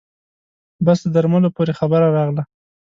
بس 0.85 0.99
د 1.03 1.07
درملو 1.15 1.49
پورې 1.55 1.73
خبره 1.79 2.07
راغله. 2.17 2.43